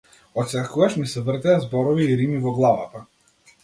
[0.43, 3.09] Отсекогаш ми се вртеа зборови и рими во главата.